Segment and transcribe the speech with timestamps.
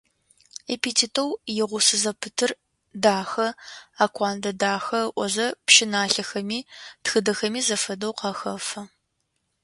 [0.73, 1.29] Эпитетэу
[1.59, 2.51] игъусэ зэпытыр
[3.03, 3.47] «дахэ»-
[4.03, 6.59] «Акуандэ-дахэ», ыӏозэ пщыналъэхэми
[7.03, 8.81] тхыдэхэми зэфэдэу къахэфэ.